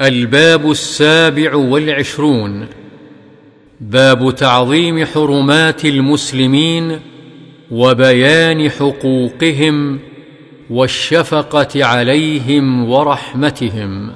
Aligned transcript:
الباب 0.00 0.70
السابع 0.70 1.54
والعشرون. 1.54 2.66
باب 3.80 4.34
تعظيم 4.34 5.04
حرمات 5.04 5.84
المسلمين 5.84 7.00
وبيان 7.70 8.70
حقوقهم 8.70 9.98
والشفقة 10.70 11.84
عليهم 11.84 12.90
ورحمتهم. 12.90 14.10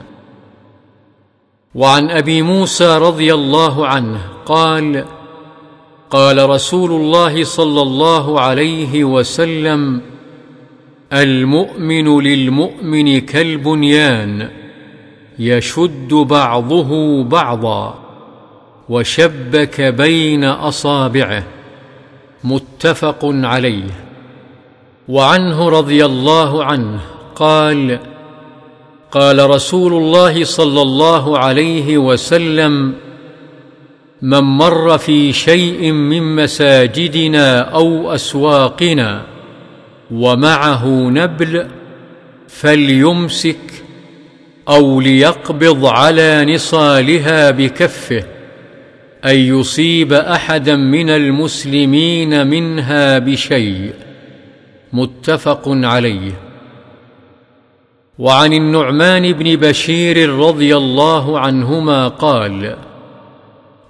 وعن 1.75 2.11
أبي 2.11 2.43
موسى 2.43 2.99
رضي 2.99 3.35
الله 3.35 3.87
عنه 3.87 4.21
قال 4.47 5.05
قال 6.11 6.51
رسول 6.51 6.91
الله 6.91 7.45
صلى 7.45 7.83
الله 7.83 8.41
عليه 8.41 9.05
وسلم 9.05 10.01
المؤمن 11.13 12.21
للمؤمن 12.21 13.21
كالبنيان. 13.21 14.62
يشد 15.39 16.15
بعضه 16.15 17.23
بعضا 17.25 17.95
وشبك 18.89 19.81
بين 19.81 20.45
أصابعه 20.45 21.43
متفق 22.45 23.19
عليه. 23.25 23.91
وعنه 25.09 25.69
رضي 25.69 26.05
الله 26.05 26.65
عنه 26.65 27.01
قال 27.35 27.99
قال 29.11 29.51
رسول 29.51 29.93
الله 29.93 30.45
صلى 30.45 30.83
الله 30.83 31.39
عليه 31.39 31.99
وسلم 31.99 32.95
من 34.23 34.39
مر 34.39 34.99
في 34.99 35.33
شيء 35.33 35.93
من 35.93 36.37
مساجدنا 36.37 37.61
أو 37.61 38.15
أسواقنا 38.15 39.23
ومعه 40.11 40.87
نبل 40.87 41.67
فليمسك 42.49 43.82
أو 44.69 45.01
ليقبض 45.01 45.87
على 45.87 46.55
نصالها 46.55 47.51
بكفه 47.51 48.25
أن 49.25 49.37
يصيب 49.37 50.13
أحدا 50.13 50.77
من 50.77 51.11
المسلمين 51.11 52.47
منها 52.47 53.19
بشيء 53.19 53.93
متفق 54.93 55.63
عليه. 55.67 56.33
وعن 58.19 58.53
النعمان 58.53 59.33
بن 59.33 59.57
بشير 59.57 60.31
رضي 60.31 60.77
الله 60.77 61.39
عنهما 61.39 62.09
قال 62.09 62.77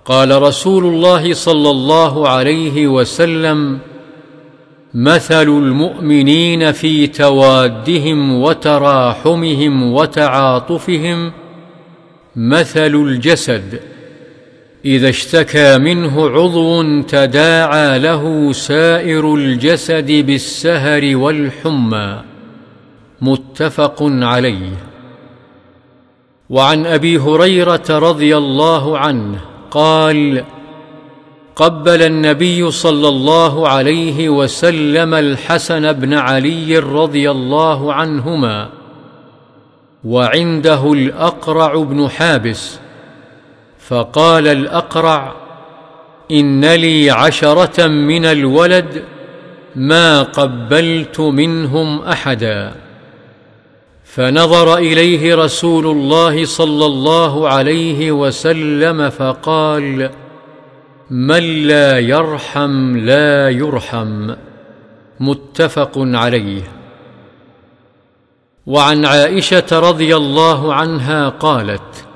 قال 0.04 0.42
رسول 0.42 0.84
الله 0.84 1.34
صلى 1.34 1.70
الله 1.70 2.28
عليه 2.28 2.86
وسلم 2.86 3.78
مثل 4.94 5.48
المؤمنين 5.48 6.72
في 6.72 7.06
توادهم 7.06 8.42
وتراحمهم 8.42 9.92
وتعاطفهم 9.92 11.32
مثل 12.36 12.94
الجسد 12.94 13.80
اذا 14.84 15.08
اشتكى 15.08 15.78
منه 15.78 16.28
عضو 16.28 17.00
تداعى 17.02 17.98
له 17.98 18.52
سائر 18.52 19.34
الجسد 19.34 20.12
بالسهر 20.12 21.16
والحمى 21.16 22.22
متفق 23.20 23.96
عليه 24.02 24.72
وعن 26.50 26.86
ابي 26.86 27.18
هريره 27.18 27.84
رضي 27.90 28.36
الله 28.36 28.98
عنه 28.98 29.38
قال 29.70 30.44
قبل 31.56 32.02
النبي 32.02 32.70
صلى 32.70 33.08
الله 33.08 33.68
عليه 33.68 34.28
وسلم 34.28 35.14
الحسن 35.14 35.92
بن 35.92 36.14
علي 36.14 36.78
رضي 36.78 37.30
الله 37.30 37.92
عنهما 37.92 38.68
وعنده 40.04 40.92
الأقرع 40.92 41.74
بن 41.74 42.08
حابس 42.08 42.78
فقال 43.78 44.48
الأقرع 44.48 45.34
إن 46.30 46.64
لي 46.64 47.10
عشرة 47.10 47.86
من 47.86 48.24
الولد 48.24 49.04
ما 49.76 50.22
قبلت 50.22 51.20
منهم 51.20 52.02
أحدا. 52.02 52.72
فنظر 54.04 54.76
إليه 54.76 55.34
رسول 55.34 55.86
الله 55.86 56.44
صلى 56.44 56.86
الله 56.86 57.48
عليه 57.48 58.12
وسلم 58.12 59.10
فقال 59.10 60.10
من 61.12 61.66
لا 61.66 61.98
يرحم 61.98 62.96
لا 62.96 63.50
يرحم 63.50 64.30
متفق 65.20 65.92
عليه. 65.96 66.62
وعن 68.66 69.04
عائشة 69.04 69.66
رضي 69.72 70.16
الله 70.16 70.74
عنها 70.74 71.28
قالت 71.28 72.06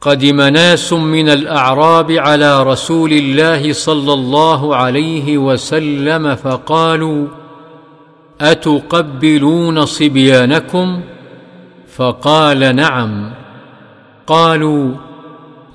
قدم 0.00 0.40
ناس 0.40 0.92
من 0.92 1.28
الأعراب 1.28 2.10
على 2.10 2.62
رسول 2.62 3.12
الله 3.12 3.72
صلى 3.72 4.12
الله 4.12 4.76
عليه 4.76 5.38
وسلم 5.38 6.34
فقالوا 6.34 7.26
أتقبلون 8.40 9.86
صبيانكم؟ 9.86 11.02
فقال 11.96 12.76
نعم. 12.76 13.32
قالوا 14.26 14.94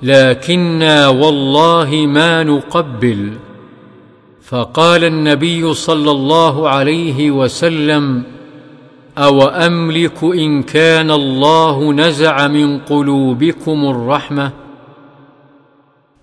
لكنا 0.02 1.08
والله 1.08 2.06
ما 2.06 2.42
نقبل. 2.42 3.32
فقال 4.42 5.04
النبي 5.04 5.74
صلى 5.74 6.10
الله 6.10 6.68
عليه 6.68 7.30
وسلم 7.30 8.22
أو 9.18 9.42
املك 9.42 10.22
إن 10.22 10.62
كان 10.62 11.10
الله 11.10 11.92
نزع 11.92 12.48
من 12.48 12.78
قلوبكم 12.78 13.84
الرحمة؟ 13.90 14.52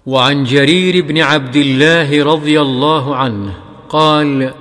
وعن 0.06 0.44
جرير 0.44 1.06
بن 1.06 1.18
عبد 1.18 1.56
الله 1.56 2.24
رضي 2.24 2.62
الله 2.62 3.16
عنه 3.16 3.54
قال 3.90 4.54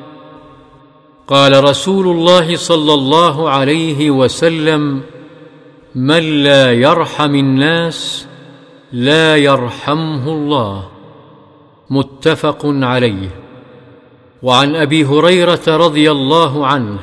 قال 1.27 1.65
رسول 1.65 2.07
الله 2.09 2.57
صلى 2.57 2.95
الله 2.95 3.51
عليه 3.51 4.11
وسلم 4.11 5.01
من 5.95 6.43
لا 6.43 6.73
يرحم 6.73 7.35
الناس 7.35 8.26
لا 8.97 9.37
يرحمه 9.37 10.29
الله. 10.29 10.89
متفق 11.91 12.61
عليه. 12.65 13.29
وعن 14.43 14.77
أبي 14.77 15.05
هريرة 15.05 15.63
رضي 15.69 16.11
الله 16.11 16.67
عنه 16.67 16.99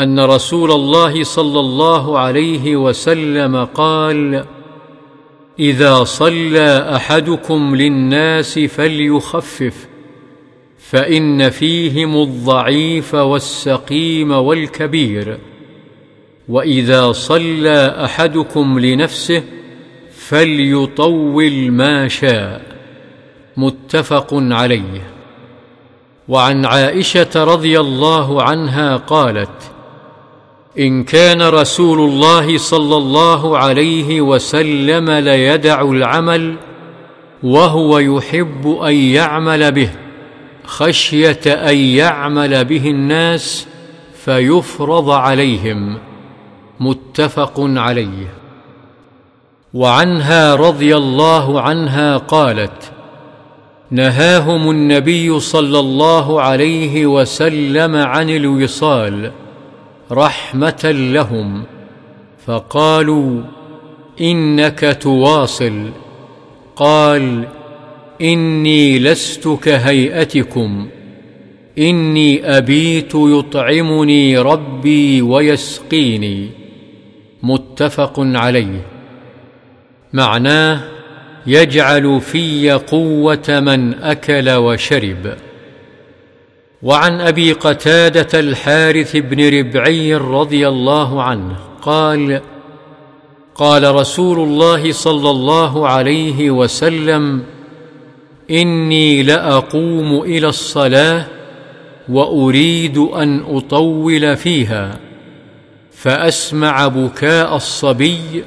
أن 0.00 0.20
رسول 0.20 0.72
الله 0.72 1.22
صلى 1.22 1.60
الله 1.60 2.18
عليه 2.18 2.76
وسلم 2.76 3.64
قال 3.64 4.44
إذا 5.58 6.04
صلى 6.04 6.96
أحدكم 6.96 7.76
للناس 7.76 8.58
فليخفف 8.58 9.88
فإن 10.78 11.50
فيهم 11.50 12.22
الضعيف 12.22 13.14
والسقيم 13.14 14.30
والكبير. 14.30 15.38
وإذا 16.48 17.12
صلى 17.12 18.04
أحدكم 18.04 18.78
لنفسه 18.78 19.42
فليطول 20.28 21.70
ما 21.70 22.08
شاء. 22.08 22.62
متفق 23.56 24.28
عليه. 24.32 25.02
وعن 26.28 26.64
عائشة 26.64 27.44
رضي 27.44 27.80
الله 27.80 28.42
عنها 28.42 28.96
قالت 28.96 29.72
إن 30.78 31.04
كان 31.04 31.42
رسول 31.42 32.00
الله 32.00 32.58
صلى 32.58 32.96
الله 32.96 33.58
عليه 33.58 34.20
وسلم 34.20 35.10
ليدع 35.10 35.82
العمل 35.82 36.56
وهو 37.42 37.98
يحب 37.98 38.78
أن 38.86 38.94
يعمل 38.94 39.72
به 39.72 39.90
خشية 40.64 41.40
أن 41.46 41.76
يعمل 41.76 42.64
به 42.64 42.90
الناس 42.90 43.66
فيفرض 44.24 45.10
عليهم. 45.10 45.98
متفق 46.80 47.54
عليه. 47.58 48.47
وعنها 49.74 50.54
رضي 50.54 50.96
الله 50.96 51.60
عنها 51.60 52.16
قالت 52.16 52.92
نهاهم 53.90 54.70
النبي 54.70 55.40
صلى 55.40 55.78
الله 55.78 56.42
عليه 56.42 57.06
وسلم 57.06 57.96
عن 57.96 58.30
الوصال 58.30 59.32
رحمة 60.12 60.80
لهم 60.84 61.62
فقالوا 62.46 63.42
إنك 64.20 64.98
تواصل. 65.00 65.90
قال 66.76 67.44
إني 68.20 68.98
لست 68.98 69.48
كهيئتكم 69.48 70.88
إني 71.78 72.56
أبيت 72.56 73.12
يطعمني 73.14 74.38
ربي 74.38 75.22
ويسقيني. 75.22 76.48
متفق 77.42 78.14
عليه. 78.18 78.97
معناه 80.12 80.80
يجعل 81.46 82.20
في 82.20 82.70
قوة 82.70 83.60
من 83.60 83.94
أكل 83.94 84.50
وشرب. 84.50 85.34
وعن 86.82 87.20
أبي 87.20 87.52
قتادة 87.52 88.40
الحارث 88.40 89.16
بن 89.16 89.58
ربعي 89.58 90.14
رضي 90.14 90.68
الله 90.68 91.22
عنه 91.22 91.56
قال 91.82 92.40
قال 93.54 93.94
رسول 93.94 94.38
الله 94.38 94.92
صلى 94.92 95.30
الله 95.30 95.88
عليه 95.88 96.50
وسلم 96.50 97.42
إني 98.50 99.22
لأقوم 99.22 100.22
إلى 100.22 100.48
الصلاة 100.48 101.26
وأريد 102.08 102.98
أن 102.98 103.40
أطول 103.56 104.36
فيها 104.36 104.98
فأسمع 105.92 106.88
بكاء 106.88 107.56
الصبي 107.56 108.44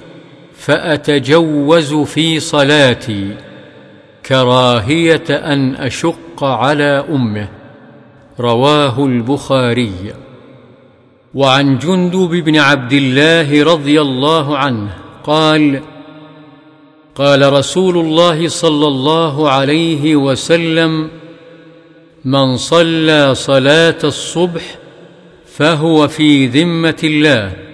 فأتجوز 0.61 1.93
في 1.93 2.39
صلاتي 2.39 3.35
كراهية 4.25 5.23
أن 5.29 5.75
أشق 5.75 6.43
على 6.43 7.05
أمه. 7.09 7.47
رواه 8.39 9.05
البخاري. 9.05 10.13
وعن 11.33 11.77
جندب 11.77 12.29
بن 12.29 12.57
عبد 12.57 12.93
الله 12.93 13.63
رضي 13.63 14.01
الله 14.01 14.57
عنه 14.57 14.89
قال 15.23 15.81
قال 17.15 17.53
رسول 17.53 17.97
الله 17.97 18.47
صلى 18.47 18.87
الله 18.87 19.49
عليه 19.49 20.15
وسلم 20.15 21.09
من 22.25 22.57
صلى 22.57 23.35
صلاة 23.35 23.99
الصبح 24.03 24.75
فهو 25.45 26.07
في 26.07 26.47
ذمة 26.47 26.97
الله 27.03 27.70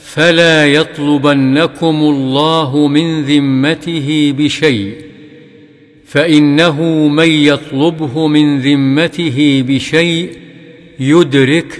فلا 0.00 0.66
يطلبنكم 0.66 1.96
الله 2.02 2.86
من 2.86 3.22
ذمته 3.22 4.34
بشيء 4.38 4.94
فإنه 6.04 6.82
من 7.08 7.28
يطلبه 7.28 8.26
من 8.26 8.60
ذمته 8.60 9.64
بشيء 9.68 10.30
يدركه 11.00 11.78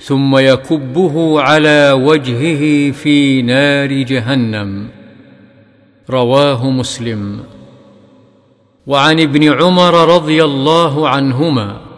ثم 0.00 0.36
يكبه 0.36 1.40
على 1.40 1.92
وجهه 1.92 2.90
في 2.90 3.42
نار 3.42 3.92
جهنم. 3.92 4.88
رواه 6.10 6.70
مسلم. 6.70 7.40
وعن 8.86 9.20
ابن 9.20 9.52
عمر 9.52 10.14
رضي 10.14 10.44
الله 10.44 11.08
عنهما 11.08 11.91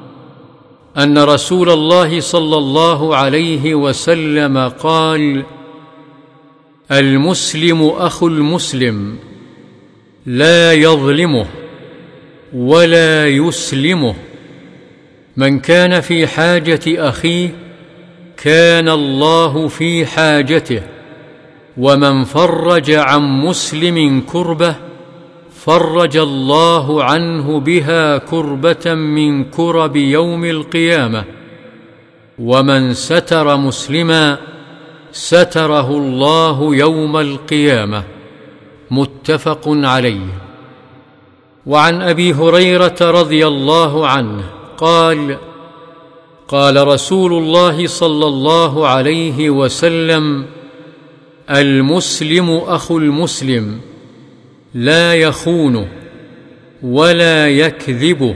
أن 0.99 1.19
رسول 1.19 1.71
الله 1.71 2.21
صلى 2.21 2.57
الله 2.57 3.17
عليه 3.17 3.75
وسلم 3.75 4.69
قال 4.69 5.45
المسلم 6.93 7.83
أخو 7.83 8.27
المسلم 8.27 9.19
لا 10.27 10.73
يظلمه 10.73 11.47
ولا 12.55 13.27
يسلمه. 13.27 14.15
من 15.37 15.61
كان 15.61 16.01
في 16.01 16.27
حاجة 16.27 16.81
أخيه 16.87 17.49
كان 18.37 18.89
الله 18.89 19.69
في 19.69 20.07
حاجته 20.07 20.83
ومن 21.77 22.25
فرج 22.25 22.91
عن 22.91 23.23
مسلم 23.23 24.21
كربه 24.21 24.77
فرج 25.65 26.17
الله 26.17 27.05
عنه 27.05 27.61
بها 27.61 28.19
كربة 28.19 28.95
من 28.95 29.45
كرب 29.45 29.97
يوم 29.97 30.45
القيامة. 30.45 31.25
ومن 32.39 32.95
ستر 32.95 33.57
مسلما 33.57 34.39
ستره 35.13 35.91
الله 35.91 36.77
يوم 36.77 37.17
القيامة. 37.17 38.03
متفق 38.91 39.63
عليه. 39.67 40.27
وعن 41.67 42.03
أبي 42.03 42.33
هريرة 42.33 42.97
رضي 43.01 43.47
الله 43.47 44.09
عنه 44.09 44.45
قال 44.77 45.37
قال 46.49 46.87
رسول 46.87 47.33
الله 47.33 47.87
صلى 47.87 48.27
الله 48.27 48.89
عليه 48.89 49.51
وسلم 49.51 50.47
المسلم 51.51 52.51
أخو 52.51 52.99
المسلم. 52.99 53.94
لا 54.75 55.15
يخونه 55.15 55.89
ولا 56.83 57.49
يكذبه 57.49 58.35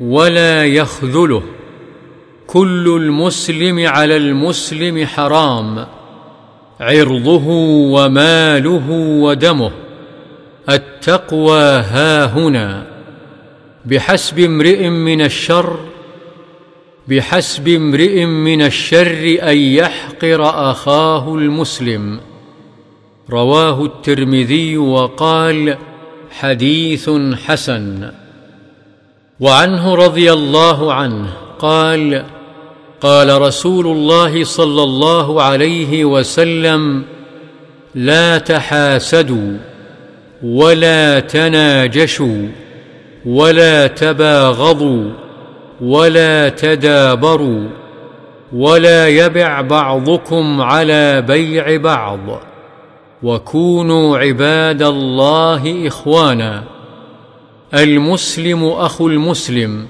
ولا 0.00 0.64
يخذله. 0.64 1.42
كل 2.46 3.00
المسلم 3.02 3.86
على 3.86 4.16
المسلم 4.16 5.06
حرام 5.06 5.86
عرضه 6.80 7.46
وماله 7.92 8.90
ودمه. 9.22 9.72
التقوى 10.68 11.62
ها 11.62 12.24
هنا. 12.24 12.86
بحسب 13.84 14.38
امرئ 14.38 14.88
من 14.88 15.20
الشر 15.20 15.78
بحسب 17.08 17.68
امرئ 17.68 18.24
من 18.24 18.62
الشر 18.62 19.38
أن 19.42 19.58
يحقر 19.58 20.70
أخاه 20.70 21.34
المسلم. 21.34 22.20
رواه 23.30 23.84
الترمذي 23.84 24.76
وقال 24.76 25.76
حديث 26.30 27.10
حسن. 27.46 28.10
وعنه 29.40 29.94
رضي 29.94 30.32
الله 30.32 30.92
عنه 30.94 31.28
قال 31.58 32.24
قال 33.00 33.42
رسول 33.42 33.86
الله 33.86 34.44
صلى 34.44 34.82
الله 34.82 35.42
عليه 35.42 36.04
وسلم 36.04 37.04
لا 37.94 38.38
تحاسدوا 38.38 39.58
ولا 40.42 41.20
تناجشوا 41.20 42.48
ولا 43.26 43.86
تباغضوا 43.86 45.10
ولا 45.80 46.48
تدابروا 46.48 47.68
ولا 48.52 49.08
يبع 49.08 49.60
بعضكم 49.60 50.60
على 50.60 51.22
بيع 51.22 51.76
بعض. 51.76 52.40
وكونوا 53.22 54.18
عباد 54.18 54.82
الله 54.82 55.86
إخوانا. 55.86 56.64
المسلم 57.74 58.64
أخو 58.64 59.08
المسلم 59.08 59.86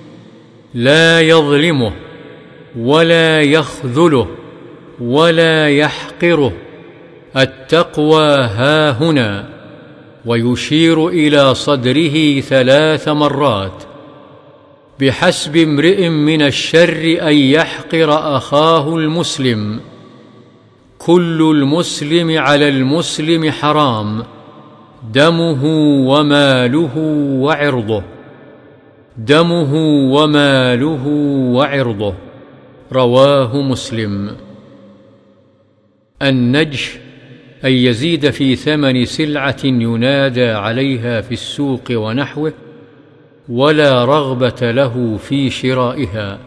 لا 0.74 1.20
يظلمه 1.20 1.92
ولا 2.78 3.42
يخذله 3.42 4.28
ولا 5.00 5.68
يحقره. 5.68 6.52
التقوى 7.36 8.36
ها 8.36 8.90
هنا. 8.90 9.48
ويشير 10.26 11.08
إلى 11.08 11.54
صدره 11.54 12.40
ثلاث 12.40 13.08
مرات. 13.08 13.82
بحسب 15.00 15.56
امرئ 15.56 16.08
من 16.08 16.42
الشر 16.42 17.18
أن 17.22 17.34
يحقر 17.34 18.36
أخاه 18.36 18.96
المسلم. 18.96 19.80
كل 21.06 21.52
المسلم 21.56 22.38
على 22.38 22.68
المسلم 22.68 23.50
حرام 23.50 24.22
دمه 25.12 25.64
وماله 26.08 26.98
وعرضه. 27.40 28.02
دمه 29.16 29.74
وماله 30.14 31.06
وعرضه. 31.56 32.14
رواه 32.92 33.62
مسلم. 33.62 34.36
النجش 36.22 36.98
أن 37.64 37.72
يزيد 37.72 38.30
في 38.30 38.56
ثمن 38.56 39.04
سلعة 39.04 39.64
ينادى 39.64 40.48
عليها 40.48 41.20
في 41.20 41.32
السوق 41.32 41.84
ونحوه 41.90 42.52
ولا 43.48 44.04
رغبة 44.04 44.70
له 44.70 45.16
في 45.16 45.50
شرائها 45.50 46.38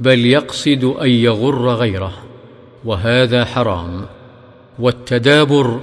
بل 0.00 0.26
يقصد 0.26 0.84
أن 0.84 1.10
يغر 1.10 1.74
غيره. 1.74 2.31
وهذا 2.84 3.44
حرام. 3.44 4.06
والتدابر 4.78 5.80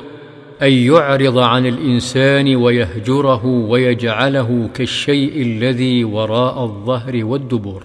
أن 0.62 0.72
يعرض 0.72 1.38
عن 1.38 1.66
الإنسان 1.66 2.56
ويهجره 2.56 3.46
ويجعله 3.46 4.70
كالشيء 4.74 5.42
الذي 5.42 6.04
وراء 6.04 6.64
الظهر 6.64 7.26
والدبر. 7.26 7.84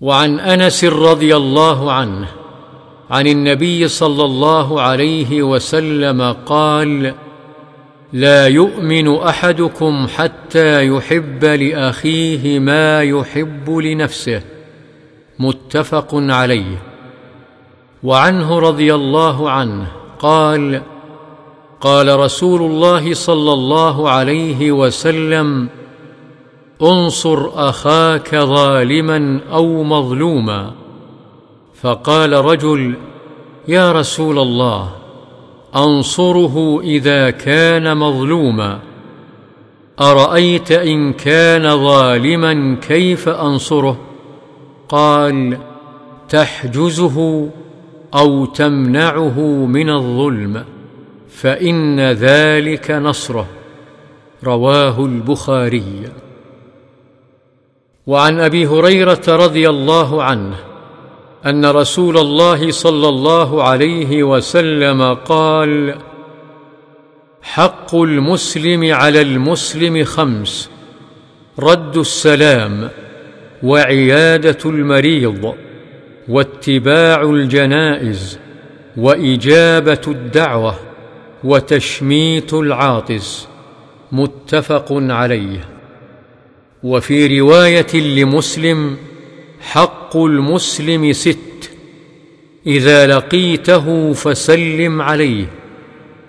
وعن 0.00 0.40
أنس 0.40 0.84
رضي 0.84 1.36
الله 1.36 1.92
عنه 1.92 2.28
عن 3.10 3.26
النبي 3.26 3.88
صلى 3.88 4.24
الله 4.24 4.80
عليه 4.80 5.42
وسلم 5.42 6.32
قال 6.32 7.14
لا 8.12 8.46
يؤمن 8.46 9.16
أحدكم 9.16 10.06
حتى 10.16 10.86
يحب 10.86 11.44
لأخيه 11.44 12.58
ما 12.58 13.02
يحب 13.02 13.70
لنفسه. 13.70 14.42
متفق 15.38 16.08
عليه. 16.14 16.89
وعنه 18.02 18.58
رضي 18.58 18.94
الله 18.94 19.50
عنه 19.50 19.86
قال 20.18 20.82
قال 21.80 22.18
رسول 22.18 22.62
الله 22.62 23.14
صلى 23.14 23.52
الله 23.52 24.10
عليه 24.10 24.72
وسلم 24.72 25.68
انصر 26.82 27.68
أخاك 27.68 28.36
ظالما 28.36 29.40
أو 29.52 29.82
مظلوما. 29.82 30.70
فقال 31.74 32.32
رجل 32.32 32.94
يا 33.68 33.92
رسول 33.92 34.38
الله 34.38 34.88
أنصره 35.76 36.80
إذا 36.80 37.30
كان 37.30 37.96
مظلوما. 37.96 38.78
أرأيت 40.00 40.72
إن 40.72 41.12
كان 41.12 41.76
ظالما 41.76 42.76
كيف 42.88 43.28
أنصره؟ 43.28 43.96
قال 44.88 45.58
تحجزه 46.28 47.48
أو 48.14 48.44
تمنعه 48.44 49.40
من 49.66 49.90
الظلم 49.90 50.64
فإن 51.28 52.00
ذلك 52.00 52.90
نصره 52.90 53.46
رواه 54.44 55.06
البخاري. 55.06 56.02
وعن 58.06 58.40
أبي 58.40 58.66
هريرة 58.66 59.22
رضي 59.28 59.68
الله 59.68 60.22
عنه 60.22 60.56
أن 61.46 61.66
رسول 61.66 62.18
الله 62.18 62.70
صلى 62.70 63.08
الله 63.08 63.62
عليه 63.62 64.22
وسلم 64.22 65.14
قال 65.14 65.94
حق 67.42 67.94
المسلم 67.94 68.94
على 68.94 69.20
المسلم 69.22 70.04
خمس 70.04 70.70
رد 71.58 71.96
السلام 71.96 72.90
وعيادة 73.62 74.58
المريض. 74.66 75.54
واتباع 76.30 77.22
الجنائز 77.22 78.38
وإجابة 78.96 80.00
الدعوة 80.08 80.74
وتشميت 81.44 82.54
العاطس 82.54 83.48
متفق 84.12 84.86
عليه. 84.90 85.68
وفي 86.82 87.40
رواية 87.40 87.94
لمسلم 87.94 88.96
حق 89.60 90.16
المسلم 90.16 91.12
ست 91.12 91.70
إذا 92.66 93.06
لقيته 93.06 94.12
فسلم 94.12 95.02
عليه 95.02 95.46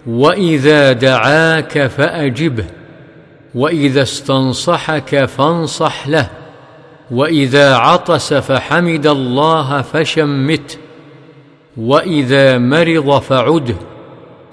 وإذا 0.07 0.91
دعاك 0.91 1.87
فأجبه 1.87 2.65
وإذا 3.55 4.01
استنصحك 4.01 5.25
فانصح 5.25 6.07
له. 6.07 6.40
وإذا 7.11 7.75
عطس 7.75 8.33
فحمد 8.33 9.07
الله 9.07 9.81
فشمته 9.81 10.77
وإذا 11.77 12.57
مرض 12.57 13.19
فعده 13.19 13.75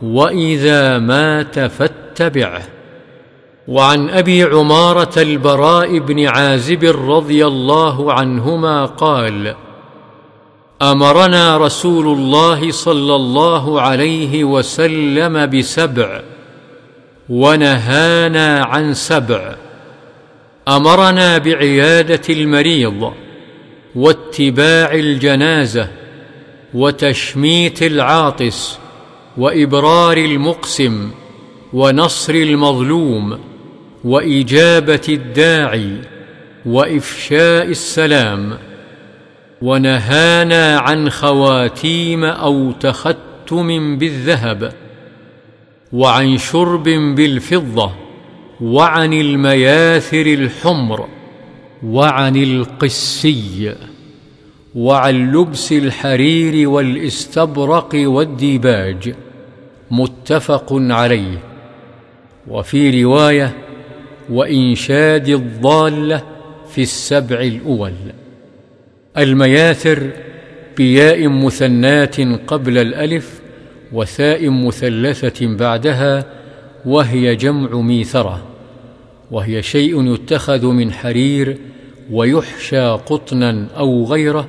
وإذا 0.03 0.99
مات 0.99 1.61
فاتبعه. 1.61 2.63
وعن 3.69 4.11
أبي 4.11 4.43
عمارة 4.43 5.13
البراء 5.17 5.99
بن 5.99 6.27
عازب 6.27 6.85
رضي 7.11 7.47
الله 7.47 8.13
عنهما 8.13 8.87
قال 8.87 9.55
أمرنا 10.83 11.57
رسول 11.57 12.07
الله 12.07 12.71
صلى 12.71 13.15
الله 13.15 13.81
عليه 13.81 14.45
وسلم 14.45 15.47
بسبع 15.47 16.21
ونهانا 17.29 18.65
عن 18.65 18.95
سبع. 18.95 19.68
أمرنا 20.69 21.39
بعيادة 21.39 22.23
المريض 22.31 23.13
واتباع 23.95 24.95
الجنازة 24.95 25.89
وتشميت 26.75 27.83
العاطس 27.83 28.79
وإبرار 29.37 30.17
المقسم 30.17 31.11
ونصر 31.73 32.35
المظلوم 32.35 33.39
وإجابة 34.05 35.01
الداعي 35.09 35.93
وإفشاء 36.67 37.65
السلام 37.67 38.59
ونهانا 39.63 40.79
عن 40.79 41.11
خواتيم 41.11 42.25
أو 42.25 42.73
تختم 42.73 43.99
بالذهب 43.99 44.73
وعن 45.93 46.39
شرب 46.39 46.85
بالفضة 47.15 48.08
وعن 48.61 49.13
المياثر 49.13 50.27
الحمر 50.27 51.09
وعن 51.83 52.37
القسي 52.37 53.75
وعن 54.75 55.33
لبس 55.33 55.73
الحرير 55.73 56.69
والاستبرق 56.69 57.91
والديباج 57.95 59.15
متفق 59.91 60.67
عليه. 60.73 61.39
وفي 62.49 63.05
رواية 63.05 63.57
وإنشاد 64.31 65.29
الضالة 65.29 66.23
في 66.71 66.83
السبع 66.83 67.41
الأول. 67.41 67.95
المياثر 69.19 70.11
بياء 70.77 71.29
مثنات 71.29 72.21
قبل 72.47 72.79
الألف 72.79 73.41
وثاء 73.93 74.51
مثلثة 74.51 75.57
بعدها 75.57 76.25
وهي 76.85 77.37
جمع 77.37 77.81
ميثرة. 77.81 78.48
وهي 79.31 79.63
شيء 79.63 80.15
يتخذ 80.15 80.67
من 80.67 80.93
حرير 80.93 81.59
ويحشى 82.11 82.89
قطنا 82.89 83.67
أو 83.77 84.05
غيره 84.05 84.49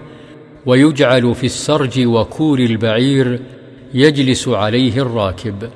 ويجعل 0.65 1.35
في 1.35 1.43
السرج 1.43 2.05
وكور 2.05 2.59
البعير 2.59 3.39
يجلس 3.93 4.47
عليه 4.47 5.01
الراكب. 5.01 5.69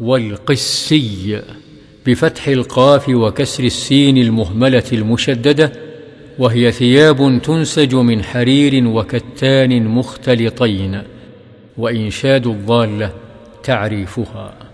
والقسي 0.00 1.42
بفتح 2.06 2.48
القاف 2.48 3.08
وكسر 3.08 3.64
السين 3.64 4.18
المهملة 4.18 4.84
المشددة 4.92 5.72
وهي 6.38 6.72
ثياب 6.72 7.40
تنسج 7.42 7.94
من 7.94 8.22
حرير 8.22 8.88
وكتان 8.88 9.84
مختلطين 9.86 11.02
وإنشاد 11.78 12.46
الضالة 12.46 13.12
تعريفها. 13.62 14.73